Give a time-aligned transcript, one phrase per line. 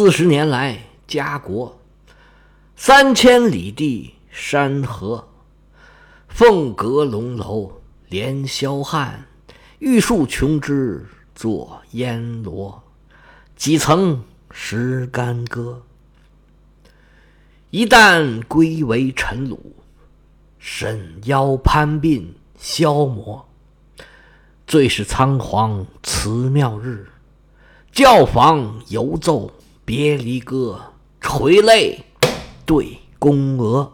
[0.00, 0.78] 四十年来
[1.08, 1.76] 家国，
[2.76, 5.26] 三千里地山河，
[6.28, 9.26] 凤阁龙楼连霄汉，
[9.80, 12.80] 玉树琼枝作烟萝，
[13.56, 14.22] 几曾
[14.52, 15.82] 识干戈？
[17.70, 19.58] 一旦归为尘虏，
[20.60, 22.24] 沈腰攀鬓
[22.56, 23.48] 消磨。
[24.64, 27.08] 最是仓皇辞庙日，
[27.90, 29.50] 教坊犹奏
[29.88, 30.78] 别离歌，
[31.18, 32.04] 垂泪
[32.66, 33.90] 对宫娥。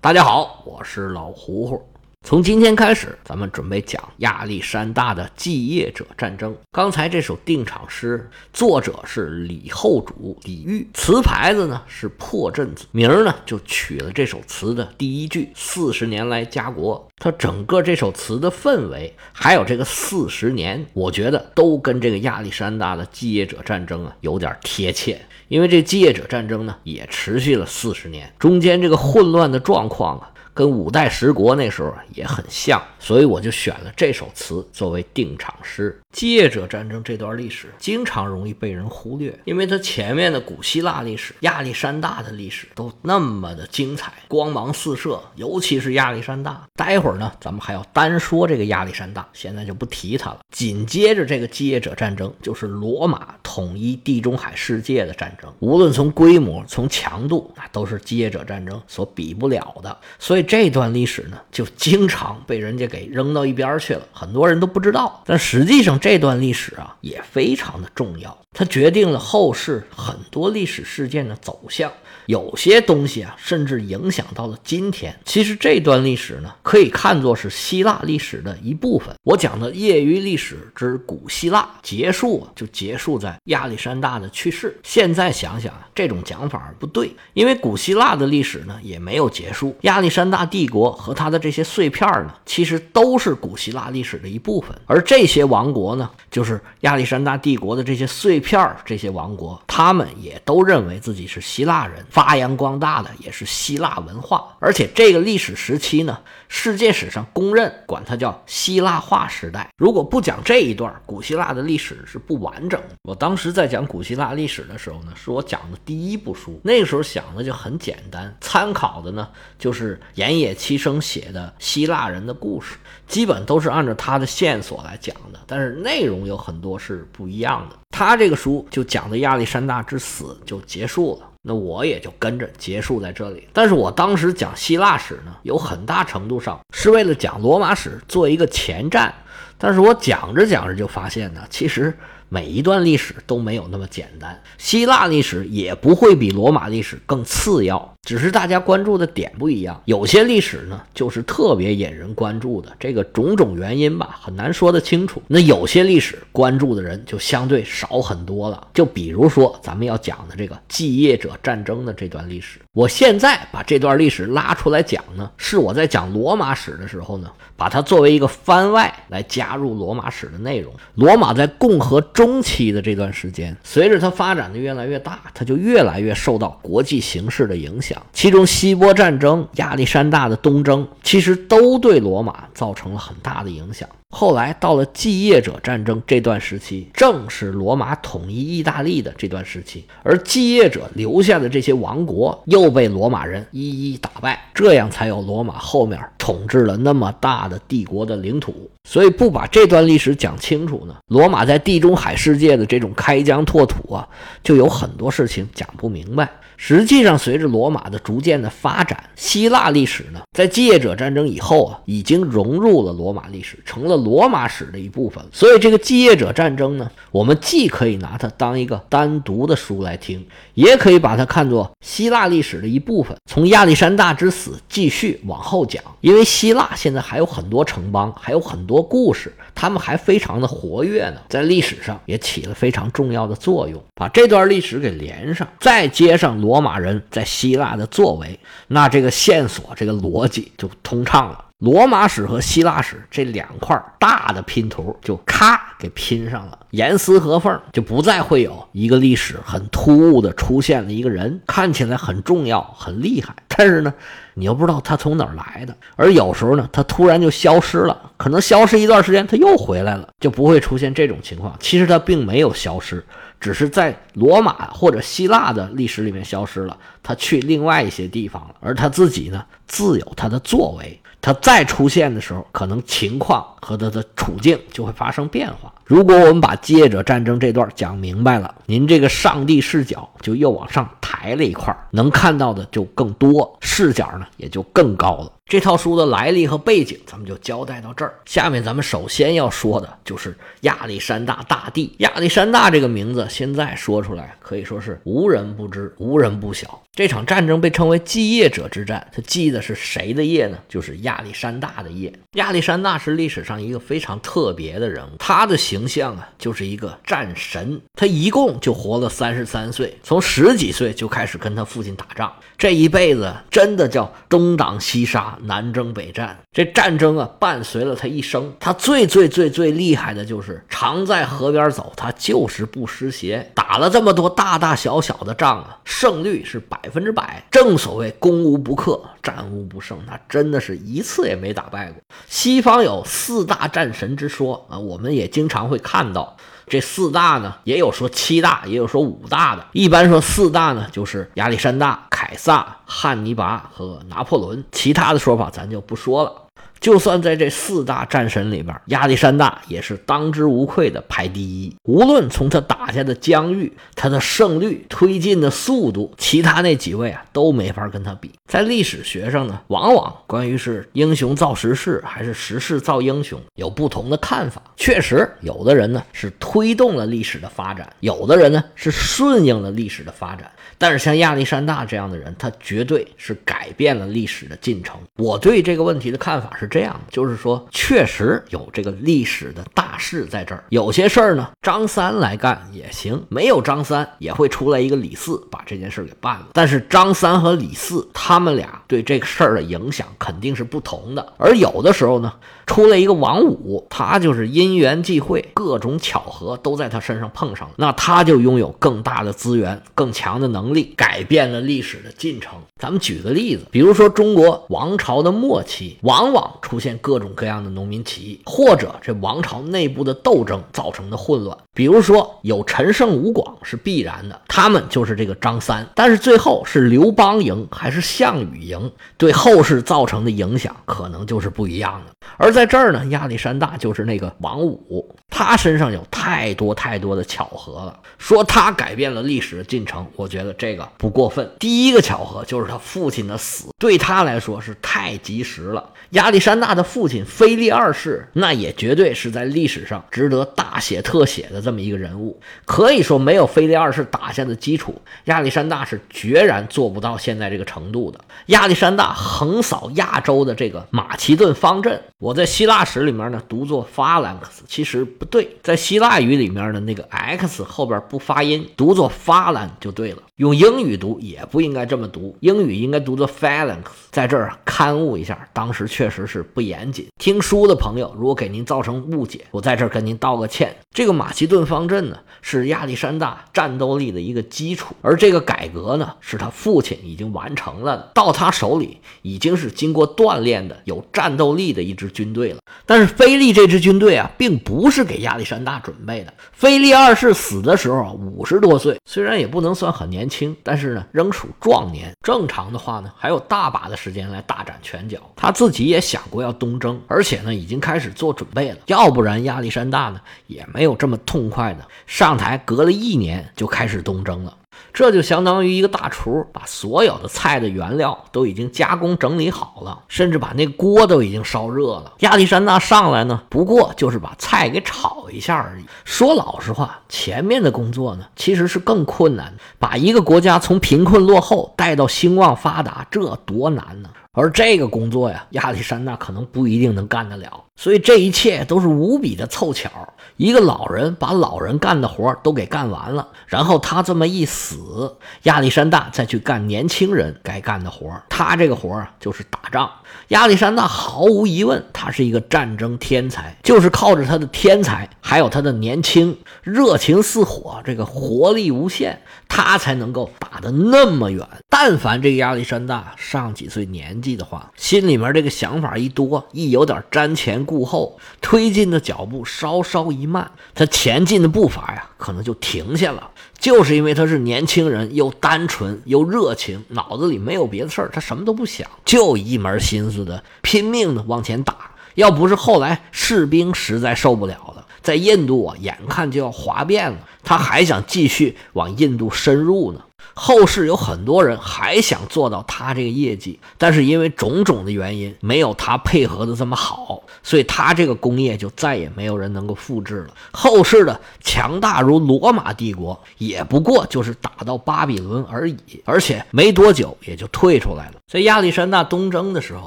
[0.00, 1.84] 大家好，我是老胡胡。
[2.26, 6.52] 从今天开始，咱们准备讲亚历山大的继业者战争。
[6.72, 17.08] 刚才这首定场诗，作者是李后主李煜，词牌子呢是破阵子，名儿呢就取了这首词的第一句“四十年来家国”。
[17.22, 25.24] 它整个这首词的氛围，还有这个四十年，我觉得都跟这个亚历山大的继业者战争啊有点贴切。
[25.46, 30.32] 因为这继业者战争呢也持续了四十年，中间这个混乱的状况啊。
[30.56, 36.00] 跟五代十国那时候也很像，所以我就选了这首词作为定场诗。
[36.10, 46.66] 继业者战争这段历史经常容易被人忽略，因为它前面的古希腊历史、亚历山大的历史都那么的精彩、光芒四射，尤其是亚历山大。
[46.74, 50.38] 待会儿呢，咱们还要单说这个亚历山大，现在就不提他了。
[50.50, 59.94] 紧接着这个继业者战争就是罗马统一地中海世界的战争，无论从规模、从强度，那都是继业者战争所比不了的。
[60.18, 60.45] 所以。
[60.46, 65.22] 这段历史呢，就经常被人家给扔到一边去了，很多人都不知道。
[65.26, 71.92] 但实际上，这段历史啊也非常的重要，它决定了后世很多历史事件的走向。
[72.26, 75.16] 有些东西啊，甚至影响到了今天。
[75.24, 79.14] 其实这段历史呢，可以看作是希腊历史的一部分。
[79.22, 84.78] 我讲的业余历史之古希腊结束，就结束在亚历山大的去世。
[84.82, 89.76] 现在想想啊，这种讲法不对，因为古希腊的历史呢也没有结束。
[89.82, 94.76] 亚历山大帝国和他的这些碎片呢，其实都是古希腊历史的一部分。
[94.86, 102.04] 而这些王国呢，就是亚历山大帝国的这些碎片，这些王国，他们也都认为自己是希腊人。
[102.16, 106.18] 发扬光大的也是希腊文化，而且这个历史时期呢，
[106.48, 109.68] 世界史上公认管它叫希腊化时代。
[109.76, 112.94] 如果不讲这一段，古希腊的历史是不完整的。
[113.02, 119.28] 我当时在讲古希腊历史的时候呢，是我讲的第一部书，那个时候想的就很简单，参考的呢
[119.58, 127.76] 就是岩野七生写的希腊人的故事，基本都是按照他的线索来讲的，但是内容有很多是不一样的。
[127.90, 131.28] 他这个书就讲的亚历山大之死就结束了。
[131.46, 133.46] 那我也就跟着结束在这里。
[133.52, 139.14] 但是我当时讲希腊史呢，有很大程度上是为了讲罗马史做一个前站。
[139.56, 141.96] 但是我讲着讲着就发现呢，其实。
[142.28, 149.78] 每一段历史都没有那么简单，希腊历史也不会比罗马历史更次要，只是大家关注的点不一样。
[149.84, 155.20] 有些历史呢，就是特别引人关注的，这个种种原因吧，很难说得清楚。
[155.26, 158.68] 那有些历史关注的人就相对少很多了。
[158.72, 170.72] 就比如说咱们要讲的这个继业者战争的这段历史，我现在把这段历史拉出来讲呢，是我在讲罗马史的时候呢，把它作为一个番外来加入罗马史的内容。
[170.94, 172.00] 罗马在共和。
[172.16, 177.95] 中期的这段时间，随着它发展的越来越大，它就越来越受到国际形势的影响。
[178.12, 183.88] 其中，希波战争、亚历山大的东征，其实都对罗马造成了很大的影响。
[184.08, 198.70] 后来到了继业者战争这段时期，正是罗马统一意大利的这段时期，而继业者留下的这些王国又被罗马人一一打败，这样才有罗马后面统治了那么大的帝国的领土。
[198.88, 204.08] 所以不把这段历史讲清楚呢，罗马在地中海世界的这种开疆拓土啊，
[204.42, 206.30] 就有很多事情讲不明白。
[206.56, 215.22] 实际上，随着罗马的逐渐的发展，希腊历史呢，在继业者战争以后啊，已经融入了罗马历史，成了罗马史的一部分。
[215.32, 220.24] 所以，这个继业者战争呢，我们既可以拿它当一个单独的书来听，
[220.54, 223.16] 也可以把它看作希腊历史的一部分。
[223.30, 233.82] 从亚历山大之死继续往后讲，因为希腊现在还有很多城邦，还有很多故事，他们还非常的活跃呢，在历史上也起了非常重要的作用。
[233.94, 236.40] 把这段历史给连上，再接上。
[236.46, 238.38] 罗马人在希腊的作为，
[238.68, 241.44] 那这个线索、这个逻辑就通畅了。
[241.58, 253.92] 罗马史和希腊史这两块大的拼图就咔给拼上了，严丝合缝，就不再会有一个历史很突兀的出现了一个人，看起来很重要、很厉害，但是呢，
[254.34, 255.74] 你又不知道他从哪儿来的。
[255.96, 261.56] 而有时候呢，他突然就消失了，可能消失一段时间，他又回来了，就不会出现这种情况。
[261.58, 263.02] 其实他并没有消失。
[263.40, 271.00] 只是在罗马或者希腊的历史里面消失了，他去另外一些地方了，而他自己呢，自有他的作为。
[271.20, 275.72] 他再出现的时候，可能情况和他的处境就会发生变化。
[275.86, 285.32] 如果我们把接者战争这段讲明白了，您这个上帝视角就又往上抬了一块，能看到的就更多，视角呢也就更高了。
[285.46, 288.14] 这套书的来历和背景，咱们就交代到这儿。
[288.24, 291.94] 下面咱们首先要说的就是亚历山大大帝。
[291.98, 296.82] 亚历山大这个名字，现在说出来可以说是无人不知，无人不晓。
[296.92, 300.58] 这场战争被称为继业者之战，它继的是谁的业呢？
[300.68, 302.12] 就是亚历山大的业。
[302.32, 307.78] 亚历山大是历史上一个非常特别的人物，他的形象啊，就是一个战神。
[307.94, 315.36] 他一共就活了三十三岁，从十几岁就开始跟他父亲打仗，这一辈子真的叫东挡西杀。
[315.42, 318.54] 南征北战，这战争啊，伴随了他一生。
[318.58, 323.50] 他最最最最厉害的就是常在河边走，他就是不湿鞋。
[323.54, 327.44] 打了这么多大大小小的仗啊，胜率是百分之百。
[327.50, 329.02] 正所谓攻无不克，
[329.34, 332.00] 战无不胜，他真的是一次也没打败过。
[332.28, 336.36] 西方有四大战神之说啊，我们也经常会看到。
[336.68, 339.64] 这四大呢，也有说七大，也有说五大的。
[339.72, 344.64] 一般说四大呢，就是亚历山大、凯撒、汉尼拔和拿破仑。
[344.72, 346.32] 其他的说法咱就不说了。
[346.80, 351.74] 就算在这四大战神里边，亚历山大也是当之无愧的排第一。
[351.84, 358.30] 无论从他打打下的疆域、他的胜率、推进的速度，其他那几位啊都没法跟他比。
[358.46, 364.62] 在历史学上呢，往往关于是英雄造时势还是时势造英雄，有不同的看法。
[364.76, 370.48] 确实，有的人呢是推动了历史的发展，有的人呢是顺应了历史的发展。
[370.78, 374.96] 但是像亚历山大这样的人，他绝对是改变了历史的进程。
[375.16, 380.64] 我对这个问题的看法是这样的，就是说，确实有这个历史的大是在这儿。
[380.70, 386.46] 有些事儿呢，张三来干也行，没有张三也会出来一个李四把这件事给办了。
[386.54, 391.34] 但是张三和李四他们俩对这个事儿的影响肯定是不同的。
[391.36, 392.32] 而有的时候呢，
[392.66, 400.46] 出来一个王五，他就是因缘际会，各种巧合都在他身上碰上了，那他就拥有更大的资源，更强的。
[400.56, 402.54] 能力改变了历史的进程。
[402.80, 411.56] 咱们举个例子，比如说中国王朝的末期，往往出现各种各样的农民起义，或者这王朝内内部的斗争造成的混乱。
[411.72, 415.86] 比如说有陈胜吴广是必然的，他们就是这个张三。
[415.94, 422.12] 但是最后是刘邦赢还是项羽赢，对后世造成的影响可能就是不一样的。
[422.36, 428.00] 而在这儿呢，亚历山大就是那个王五，他身上有太多太多的巧合了。
[428.18, 430.56] 说他改变了历史的进程，我觉得。
[430.58, 431.50] 这个不过分。
[431.58, 435.90] 第一个巧合就是他父亲的死，对他来说是太及时了。
[436.10, 442.40] 亚历山大的父亲腓力二世，那也绝对是在历史史上值得大写特写的这么一个人物。
[442.64, 444.94] 可以说，没有腓力二世打下的基础，
[445.24, 448.18] 亚历山大是决然做不到现在这个程度的。
[448.46, 460.22] 亚历山大横扫亚洲的这个马其顿方阵，我在希腊史里面呢读作 phalanx，其实不对，在希腊语里面的那个 x 后边不发音，读作 phalan 就对了。
[460.36, 463.84] 用英语读也不应该这么读，英语应该读作 phalanx。
[464.10, 467.06] 在这儿刊物一下，当时确实是不严谨。
[467.18, 470.76] 听书的朋友，如果给您造成误解，我在这儿跟您道个歉。
[470.92, 482.58] 这个马其顿方阵呢，是亚历山大战斗力的一个基础，而这个改革呢，是他父亲已经完成了，到他手里已经是经过锻炼的、有战斗力的一支军队了。
[482.84, 486.34] 但是菲利这支军队啊，并不是给亚历山大准备的。
[486.52, 490.36] 菲利二世死的时候啊，五十多岁，虽然也不能算很年年。
[490.36, 492.12] 轻，但是呢，仍属壮年。
[492.20, 495.18] 正常的话呢，还有大把的时间来大展拳脚。
[495.36, 498.78] 他自己也想过要东征，而且呢，已经开始做准备了。
[498.86, 504.54] 要不然亚历山大呢，也没有这么痛快的上台，隔了一年就开始东征了。
[504.92, 512.12] 这就相当于一个大厨把所有的菜的原料都已经加工整理好了，甚至把那锅都已经烧热了。
[512.20, 515.84] 亚历山大上来呢，不过就是把菜给炒一下而已。
[516.04, 519.62] 说老实话，前面的工作呢，其实是更困难的。
[519.78, 524.08] 把一个国家从贫困落后带到兴旺发达，这多难呢？
[524.36, 529.90] 而这个工作呀，亚历山大可能不一定能干得了，所以这一切都是无比的凑巧。
[530.36, 539.90] 一个老人把老人干的活都给干完了，然后他这么一死，亚历山大再去干年轻人该干的活他这个活，就是打仗。
[540.28, 551.46] 亚历山大毫无疑问，他是一个战争天才，就是靠着他的天才，还有他的年轻、热情似火，这个活力无限，他才能够打得那么远。
[551.70, 563.30] 但凡这个亚历山大上几岁年纪，迹的话，心里面这个想法一多，一有点瞻前顾后，推进的脚步稍稍一慢，他前进的步伐呀，可能就停下了。
[563.56, 571.92] 就是因为他是年轻人，又单纯又热情，脑子里没有别的事儿，他什么都不想，就一门心思的拼命的往前打。
[572.16, 580.00] 要不是后来士兵实在受不了了，在印度啊，眼看就要哗变了，他还想继续往印度深入呢。
[580.38, 590.34] 后世有很多人还想做到他这个业绩，但是因为种种的原因，没有他配合的这么好，所以他这个功业就再也没有人能够复制了。
[590.52, 598.16] 后世的强大如罗马帝国，也不过就是打到巴比伦而已，而且没多久也就退出来了。
[598.30, 599.86] 在亚历山大东征的时候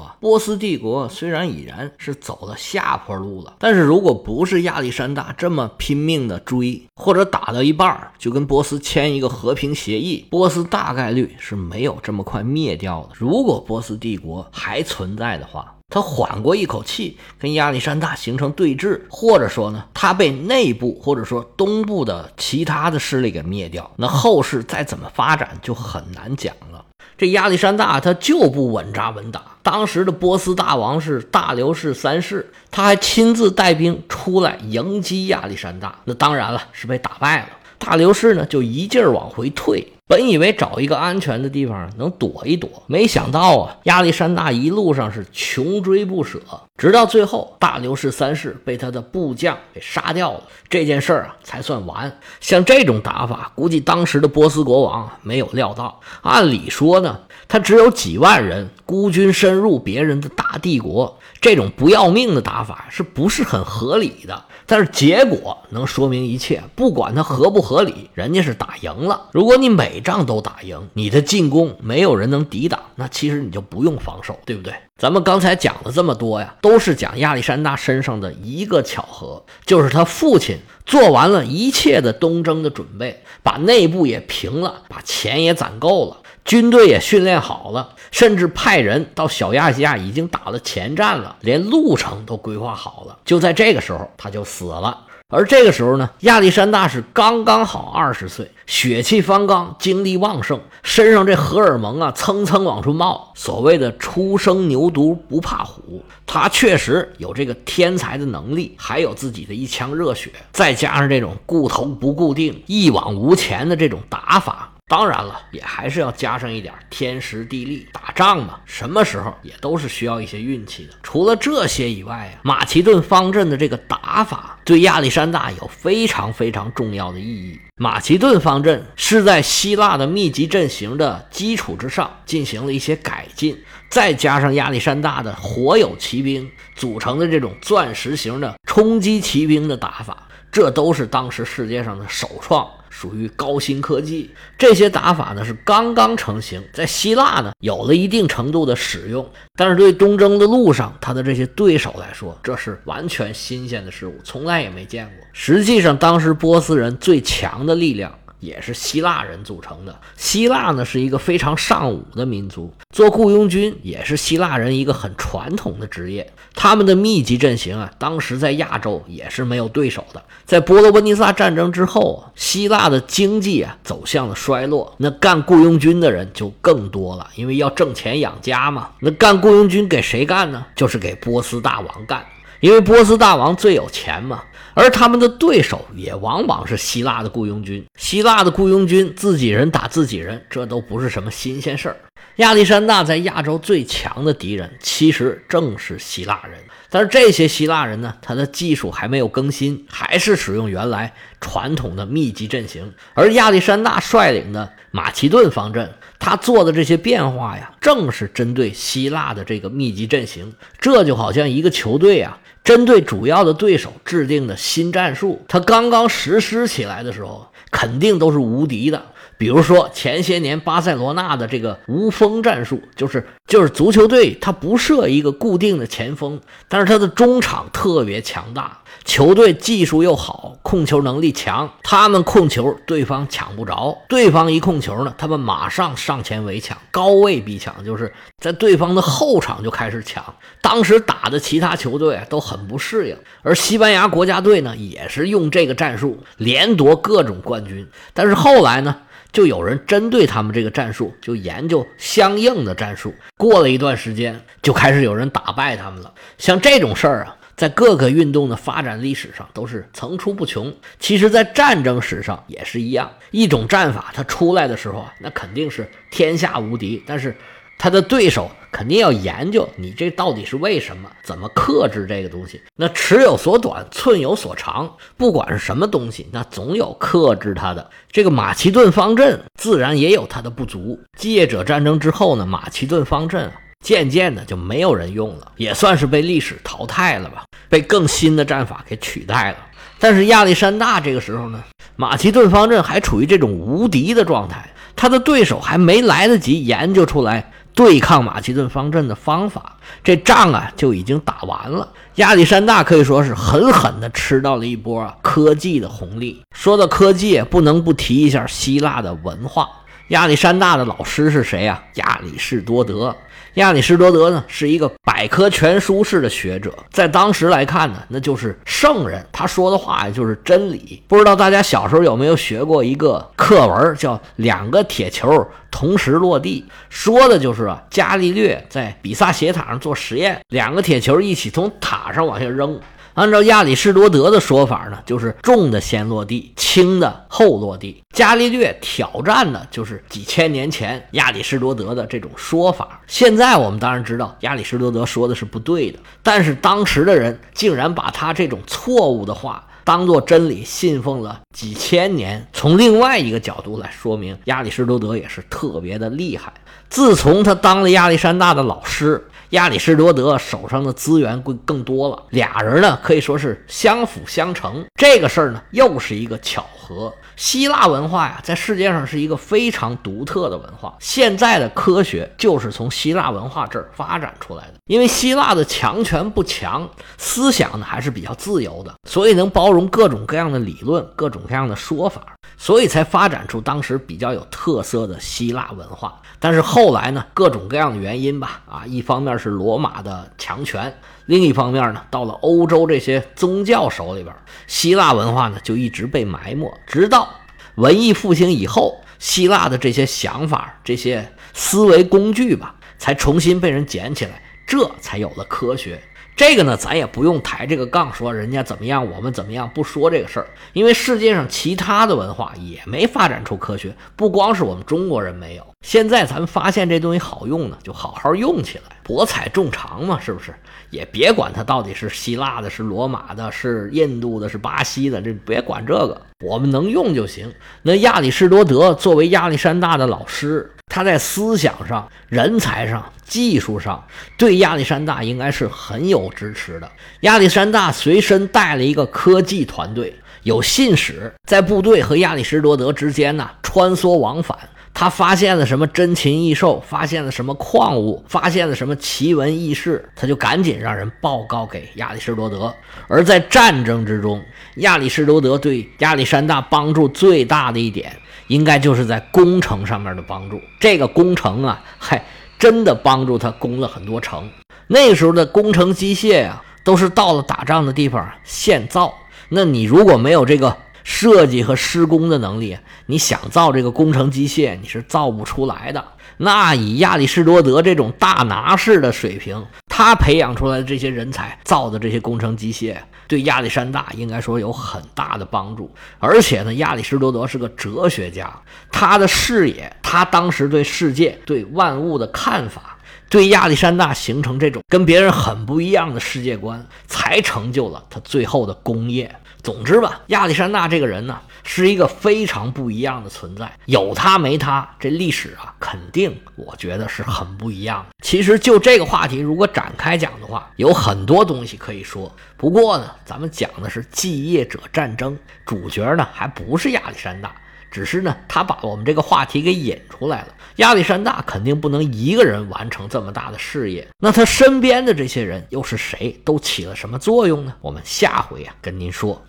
[0.00, 10.26] 啊，波斯帝国虽然已然是走了下坡路了，但是如果不是亚历山大这么拼命的追，或者打到一半就跟波斯签一个和平协议。
[10.30, 13.10] 波波斯大概率是没有这么快灭掉的。
[13.12, 26.82] 如果波斯帝国还存在的话，他缓过一口气，跟亚历山大形成对峙，或者说呢，他被内部或者说东部的其他的势力给灭掉，那后世再怎么发展就很难讲了。
[27.18, 29.42] 这亚历山大他就不稳扎稳打。
[29.62, 37.48] 当时的波斯大王是大流士三世，他还亲自带兵出来迎击亚历山大，那当然了，是被打败了。
[37.78, 39.86] 大流士呢，就一劲儿往回退。
[40.10, 46.40] 本以为找一个安全的地方能躲一躲，没想到啊，亚历山大一路上是穷追不舍，
[46.76, 52.12] 直到最后大流士三世被他的部将给杀掉了，这件事儿啊才算完。
[52.40, 56.00] 像这种打法，估计当时的波斯国王没有料到。
[56.22, 64.46] 按理说呢，他只有几万人，孤军深入别人的大帝国，这种不要命的打法是不是很合理的？
[64.66, 69.28] 但是结果能说明一切，不管它合不合理，人家是打赢了。
[69.30, 74.74] 如果你每仗都打赢，你的进攻没有人能抵挡，那其实你就不用防守，对不对？
[74.98, 86.16] 咱们刚才讲了这么多呀，都是讲亚历山大身上的一个巧合，就是他父亲做完了一切的东征的准备，把内部也平了，把钱也攒够了。
[86.44, 93.18] 军队也训练好了，甚至派人到小亚细亚已经打了前站了，连路程都规划好了。
[93.24, 95.06] 就在这个时候，他就死了。
[95.32, 103.32] 而这个时候呢，亚历山大是刚刚好二十岁，血气方刚，精力旺盛，身上这荷尔蒙啊蹭蹭往出冒。
[103.36, 114.72] 所谓的初生牛犊不怕虎，他确实有这个天才的能力，还有自己的一腔热血，再加上这种固头不固定、一往无前的这种打法。
[114.90, 117.86] 当然了，也还是要加上一点天时地利。
[117.92, 120.94] 打仗嘛，什么时候也都是需要一些运气的。
[121.00, 127.60] 除了这些以外啊，马其顿方阵的这个打法对亚历山大有非常非常重要的意义。
[127.76, 133.56] 马其顿方阵是在希腊的密集阵型的基础之上进行了一些改进，
[133.88, 142.68] 再加上亚历山大的火友骑兵组成的这种钻石型的冲击骑兵的打法，这都是当时世界上的首创。
[142.90, 155.14] 属于高新科技，这些打法呢是刚刚成型，在希腊呢有了一定程度的使用，但是对东征的路上，他的这些对手来说，这是完全新鲜的事物，从来也没见过。
[155.32, 158.12] 实际上，当时波斯人最强的力量。
[158.40, 159.96] 也是希腊人组成的。
[160.16, 166.32] 希腊呢是一个非常尚武的民族，做雇佣军也是希腊人一个很传统的职业。
[166.54, 170.22] 他们的密集阵型啊，当时在亚洲也是没有对手的。
[170.44, 178.90] 在波罗奔尼撒战争之后，希腊的经济啊走向了衰落，那干雇佣军的人就更多了，因为要挣钱养家嘛。
[178.98, 180.66] 那干雇佣军给谁干呢？
[180.74, 182.26] 就是给波斯大王干，
[182.58, 184.42] 因为波斯大王最有钱嘛。
[184.74, 191.96] 而他们的对手也往往是希腊的雇佣军，希腊的雇佣军自己人打自己人，这都不是什么新鲜事儿。
[192.40, 196.58] 亚历山大在亚洲最强的敌人，其实正是希腊人。
[196.88, 202.94] 但是这些希腊人呢，他的技术还没有更新，还是使用原来传统的密集阵型。
[203.12, 210.54] 而亚历山大率领的马其顿方阵，他做的这些变化呀，正是针对希腊的这个密集阵型。
[210.80, 212.38] 这就好像一个球队啊。
[212.64, 219.02] 针对主要的对手制定的新战术，他刚刚实施起来的时候，肯定都是无敌的。
[219.40, 228.76] 比如说前些年巴塞罗那的这个无锋战术，就是就是足球队他不设一个固定的前锋，但是他的中场特别强大。
[229.02, 240.22] 球队技术又好，控球能力强，他们控球，对方抢不着；对方一控球呢，他们马上上前围抢，高位逼抢，就是在对方的后场就开始抢。
[240.60, 247.88] 当时打的其他球队都很不适应，而西班牙国家队呢，也是用这个战术连夺各种冠军。
[248.12, 248.94] 但是后来呢？
[249.32, 253.14] 就有人针对他们这个战术，就研究相应的战术。
[253.36, 256.12] 过了一段时间，就开始有人打败他们了。
[256.38, 260.74] 像这种事儿啊，在各个运动的发展历史上都是层出不穷。
[260.98, 267.36] 其实，在战争史上也是一样，一种战法它出来的时候啊，那肯定是天下无敌，但是。
[267.80, 272.60] 他的对手肯定要研究你这到底是为什么，怎么克制这个东西。
[272.76, 277.88] 那尺有所短，寸有所长，不管是什么东西，那总有克制它的。
[278.12, 281.00] 这个马其顿方阵自然也有它的不足。
[281.16, 289.56] 继业者战争之后呢，马其顿方阵啊渐渐的就没有人用了，也算是被历史淘汰了吧，被更新的战法给取代了。
[289.98, 291.64] 但是亚历山大这个时候呢，
[291.96, 297.50] 马其顿方阵还处于这种无敌的状态，他的对手还没来得及研究出来。
[297.74, 301.88] 对抗马其顿方阵的方法，这仗啊就已经打完了。
[302.16, 306.42] 亚历山大可以说是狠狠地吃到了一波科技的红利。
[306.54, 309.68] 说到科技，不能不提一下希腊的文化。
[310.10, 311.80] 亚历山大的老师是谁呀？
[311.94, 313.14] 亚里士多德。
[313.54, 319.24] 亚里士多德呢，是一个百科全书式的学者，在当时来看呢，那就是圣人。
[319.30, 321.00] 他说的话就是真理。
[321.06, 332.80] 不知道大家小时候有没有学过一个课文，叫《两个铁球同时落地》，说的就是啊，伽利略在比萨斜塔上做实验，两个铁球一起从塔上往下扔。
[333.14, 338.02] 按照亚里士多德的说法呢，就是重的先落地，轻的后落地。
[338.14, 343.00] 伽利略挑战的就是几千年前亚里士多德的这种说法。
[343.06, 352.46] 现在我们当然知道亚里士多德说的是不对的，但是当时的人竟然把他这种错误的话当做真理信奉了几千年。
[352.52, 356.52] 从另外一个角度来说明，亚里士多德也是特别的厉害。
[356.88, 359.26] 自从他当了亚历山大的老师。
[359.50, 364.84] 亚里士多德手上的资源更更多了，俩人呢可以说是相辅相成。
[364.94, 367.12] 这个事儿呢又是一个巧合。
[367.36, 370.94] 希腊文化呀，在世界上是一个非常独特的文化。
[371.00, 374.74] 现在的科学就是从希腊文化这儿发展出来的。
[374.86, 382.29] 因为希腊的强权不强，思想呢还是比较自由的，所以能包容各种各样的理论、各种各样的说法，
[382.62, 386.20] 所以才发展出当时比较有特色的希腊文化。
[386.38, 394.34] 但是后来呢，各种各样的原因吧，啊，一方面是罗马的强权，另一方面呢，到了欧洲这些宗教手里边，
[394.66, 397.30] 希腊文化呢就一直被埋没，直到
[397.76, 405.98] 文艺复兴以后，希腊的这些想法、这些思维工具吧，才重新被人捡起来，这才有了科学。
[406.36, 415.66] 这个呢，咱也不用抬这个杠，说人家怎么样，我们怎么样，不说这个事儿，因为世界上其他的文化也没发展出科学，不光是我们中国人没有。
[415.86, 420.54] 现在咱们发现这东西好用呢，就好好用起来，博采众长嘛，是不是？
[420.88, 427.52] 也别管它到底是希腊的、是罗马的、是印度的、是巴西的，这别管这个，我们能用就行。
[427.82, 430.72] 那亚里士多德作为亚历山大的老师。
[430.90, 434.04] 他在思想上、人才上、技术上，
[434.36, 436.90] 对亚历山大应该是很有支持的。
[437.20, 444.58] 亚历山大随身带了一个科技团队，有信使在部队和亚里士多德之间呢穿梭往返。
[444.92, 452.74] 他发现了什么珍禽异兽，发现了什么矿物，发现了什么奇闻异事，他就赶紧让人报告给亚里士多德。
[453.06, 454.42] 而在战争之中，
[454.78, 458.12] 亚里士多德对亚历山大帮助最大的一点。
[458.50, 462.24] 应该就是在工程上面的帮助，这个工程啊，嗨，
[462.58, 464.50] 真的帮助他攻了很多城。
[464.88, 469.14] 那时候的工程机械呀，都是到了打仗的地方现造。
[469.50, 476.04] 那你如果没有这个设计和施工的能力，你想造这个工程机械，你是造不出来的。
[476.42, 482.96] 那以亚里士多德这种大拿式的水平，他培养出来的这些人才造的这些工程机械。
[483.28, 488.50] 对亚历山大应该说有很大的帮助，而且呢，亚里士多德是个哲学家，
[488.90, 492.96] 他的视野，他当时对世界、对万物的看法，
[493.28, 499.36] 对亚历山大形成这种跟别人很不一样的世界观，才成就了他最后的功业。
[499.62, 503.70] 总之吧，亚历山大这个人呢，是一个非常不一样的存在。
[503.84, 508.14] 有他没他，这历史啊，肯定我觉得是很不一样的。
[508.22, 512.34] 其实就这个话题，如果展开讲的话，有很多东西可以说。
[512.56, 517.54] 不过呢，咱们讲的是继业者战争，主角呢还不是亚历山大，
[517.90, 520.48] 只是呢他把我们这个话题给引出来了。
[520.76, 526.40] 亚历山大肯定不能一个人完成这么大的事业，那他身边的这些人又是谁？
[526.44, 527.74] 都起了什么作用呢？
[527.82, 529.42] 我们下回啊跟您说。